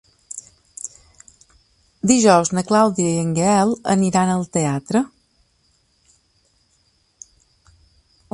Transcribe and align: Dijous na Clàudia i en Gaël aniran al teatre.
Dijous 2.11 2.51
na 2.59 2.63
Clàudia 2.71 3.11
i 3.11 3.21
en 3.25 3.37
Gaël 3.41 3.75
aniran 3.97 4.33
al 4.39 4.49
teatre. 4.59 5.03